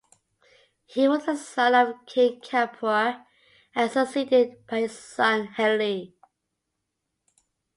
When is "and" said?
3.75-3.91